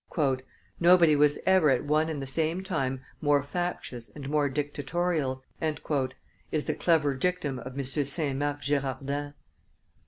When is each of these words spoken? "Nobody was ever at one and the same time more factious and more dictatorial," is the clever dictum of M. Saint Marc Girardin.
"Nobody 0.79 1.15
was 1.15 1.37
ever 1.45 1.69
at 1.69 1.85
one 1.85 2.09
and 2.09 2.19
the 2.19 2.25
same 2.25 2.63
time 2.63 3.01
more 3.21 3.43
factious 3.43 4.09
and 4.09 4.27
more 4.27 4.49
dictatorial," 4.49 5.43
is 6.51 6.65
the 6.65 6.73
clever 6.73 7.13
dictum 7.13 7.59
of 7.59 7.77
M. 7.77 7.83
Saint 7.83 8.39
Marc 8.39 8.61
Girardin. 8.61 9.35